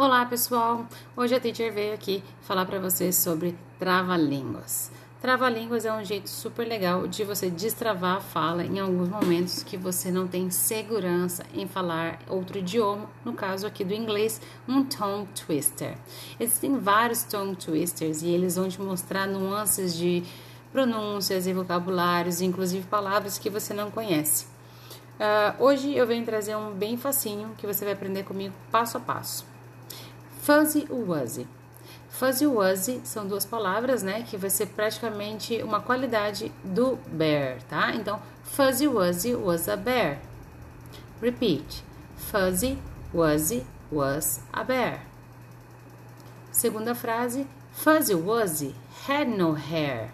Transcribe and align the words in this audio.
Olá 0.00 0.24
pessoal, 0.24 0.86
hoje 1.16 1.34
a 1.34 1.40
teacher 1.40 1.72
veio 1.72 1.92
aqui 1.92 2.22
falar 2.42 2.64
para 2.66 2.78
vocês 2.78 3.16
sobre 3.16 3.58
trava-línguas. 3.80 4.92
Trava-línguas 5.20 5.84
é 5.84 5.92
um 5.92 6.04
jeito 6.04 6.30
super 6.30 6.64
legal 6.68 7.08
de 7.08 7.24
você 7.24 7.50
destravar 7.50 8.18
a 8.18 8.20
fala 8.20 8.64
em 8.64 8.78
alguns 8.78 9.08
momentos 9.08 9.64
que 9.64 9.76
você 9.76 10.12
não 10.12 10.28
tem 10.28 10.50
segurança 10.50 11.44
em 11.52 11.66
falar 11.66 12.20
outro 12.28 12.58
idioma, 12.58 13.10
no 13.24 13.32
caso 13.32 13.66
aqui 13.66 13.82
do 13.82 13.92
inglês, 13.92 14.40
um 14.68 14.84
tongue 14.84 15.26
twister. 15.32 15.98
Existem 16.38 16.78
vários 16.78 17.24
tongue 17.24 17.56
twisters 17.56 18.22
e 18.22 18.28
eles 18.28 18.54
vão 18.54 18.68
te 18.68 18.80
mostrar 18.80 19.26
nuances 19.26 19.96
de 19.96 20.22
pronúncias 20.70 21.44
e 21.48 21.52
vocabulários, 21.52 22.40
inclusive 22.40 22.86
palavras 22.86 23.36
que 23.36 23.50
você 23.50 23.74
não 23.74 23.90
conhece. 23.90 24.46
Uh, 25.18 25.60
hoje 25.60 25.92
eu 25.92 26.06
venho 26.06 26.24
trazer 26.24 26.54
um 26.54 26.70
bem 26.70 26.96
facinho 26.96 27.52
que 27.58 27.66
você 27.66 27.84
vai 27.84 27.94
aprender 27.94 28.22
comigo 28.22 28.54
passo 28.70 28.96
a 28.96 29.00
passo. 29.00 29.57
Fuzzy 30.48 30.86
Wuzzy. 30.88 31.46
Fuzzy 32.08 32.46
Wuzzy 32.46 33.02
são 33.04 33.28
duas 33.28 33.44
palavras, 33.44 34.02
né, 34.02 34.22
que 34.22 34.34
vai 34.38 34.48
ser 34.48 34.68
praticamente 34.68 35.62
uma 35.62 35.78
qualidade 35.78 36.50
do 36.64 36.96
bear, 37.06 37.62
tá? 37.64 37.94
Então, 37.94 38.18
Fuzzy 38.44 38.86
Wuzzy 38.86 39.34
was 39.36 39.68
a 39.68 39.76
bear. 39.76 40.18
Repeat. 41.20 41.84
Fuzzy 42.16 42.78
Wuzzy 43.14 43.66
was 43.92 44.40
a 44.50 44.64
bear. 44.64 45.02
Segunda 46.50 46.94
frase, 46.94 47.46
Fuzzy 47.70 48.14
Wuzzy 48.14 48.74
had 49.06 49.28
no 49.28 49.52
hair. 49.52 50.12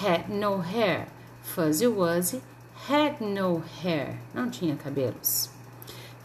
Had 0.00 0.28
no 0.28 0.58
hair. 0.58 1.08
Fuzzy 1.42 1.88
Wuzzy 1.88 2.42
had 2.88 3.20
no 3.20 3.60
hair. 3.82 4.20
Não 4.32 4.48
tinha 4.48 4.76
cabelos. 4.76 5.50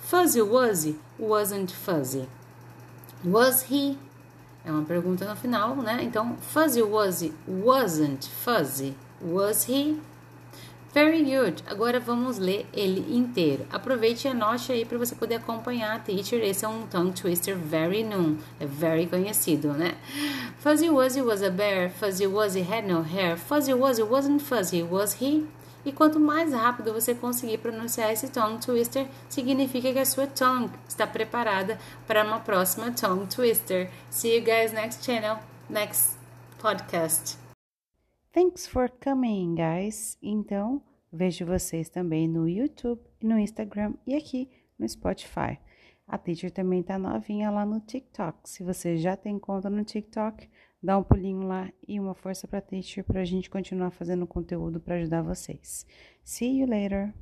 Fuzzy 0.02 0.40
Wuzzy 0.40 1.00
wasn't 1.18 1.72
fuzzy. 1.72 2.30
Was 3.30 3.66
he? 3.70 3.98
É 4.66 4.72
uma 4.72 4.84
pergunta 4.84 5.28
no 5.28 5.36
final, 5.36 5.76
né? 5.76 6.00
Então, 6.02 6.38
fuzzy 6.40 6.82
was 6.82 7.22
he? 7.22 7.34
Wasn't 7.46 8.26
fuzzy. 8.30 8.96
Was 9.22 9.68
he? 9.68 10.00
Very 10.94 11.24
good. 11.24 11.62
Agora 11.68 12.00
vamos 12.00 12.38
ler 12.38 12.66
ele 12.74 13.06
inteiro. 13.14 13.68
Aproveite 13.70 14.28
e 14.28 14.32
anote 14.32 14.72
aí 14.72 14.86
para 14.86 14.98
você 14.98 15.14
poder 15.14 15.36
acompanhar 15.36 15.96
a 15.96 16.00
teacher. 16.00 16.42
Esse 16.42 16.64
é 16.64 16.68
um 16.70 16.88
tongue 16.88 17.12
twister 17.12 17.56
very 17.56 18.02
known, 18.02 18.38
é 18.60 18.66
very 18.66 19.06
conhecido, 19.08 19.74
né? 19.74 19.96
Fuzzy 20.60 20.90
Wuzzy 20.90 21.22
was 21.22 21.44
a 21.44 21.50
bear. 21.50 21.90
Fuzzy 21.90 22.26
Wuzzy 22.26 22.62
had 22.62 22.88
no 22.88 23.02
hair. 23.02 23.38
Fuzzy 23.38 23.74
Wuzzy 23.74 24.04
wasn't 24.04 24.42
fuzzy. 24.42 24.82
Was 24.82 25.22
he? 25.22 25.46
E 25.86 25.92
quanto 25.92 26.20
mais 26.20 26.54
rápido 26.54 26.94
você 26.94 27.16
conseguir 27.16 27.60
pronunciar 27.60 28.12
esse 28.12 28.30
tongue 28.30 28.60
twister, 28.60 29.08
significa 29.30 29.94
que 29.94 30.00
a 30.00 30.06
sua 30.06 30.28
tongue 30.28 30.72
está 30.88 31.08
preparada 31.08 31.80
para 32.06 32.24
uma 32.24 32.40
próxima 32.40 32.92
tongue 32.92 33.28
twister. 33.28 33.90
See 34.10 34.38
you 34.38 34.44
guys 34.44 34.74
next 34.74 35.06
channel, 35.06 35.38
next 35.70 36.18
podcast. 36.60 37.38
Thanks 38.34 38.68
for 38.68 38.90
coming, 39.04 39.56
guys. 39.56 40.18
Então, 40.22 40.82
vejo 41.12 41.46
vocês 41.46 41.90
também 41.90 42.28
no 42.28 42.48
YouTube, 42.48 43.02
no 43.22 43.40
Instagram 43.40 43.94
e 44.06 44.16
aqui 44.16 44.50
no 44.78 44.88
Spotify. 44.88 45.58
A 46.08 46.18
teacher 46.18 46.52
também 46.52 46.82
tá 46.82 46.98
novinha 46.98 47.52
lá 47.52 47.66
no 47.66 47.82
TikTok. 47.82 48.50
Se 48.50 48.64
você 48.64 48.98
já 48.98 49.18
tem 49.18 49.38
conta 49.38 49.70
no 49.70 49.84
TikTok, 49.84 50.50
dá 50.82 50.98
um 50.98 51.04
pulinho 51.04 51.46
lá 51.46 51.70
e 51.86 52.00
uma 52.00 52.16
força 52.16 52.48
para 52.48 52.62
teacher 52.62 53.04
para 53.04 53.22
a 53.22 53.26
gente 53.26 53.50
continuar 53.50 53.92
fazendo 53.92 54.26
conteúdo 54.26 54.80
para 54.80 54.96
ajudar 54.96 55.22
vocês. 55.22 55.86
See 56.24 56.62
you 56.62 56.68
later! 56.68 57.14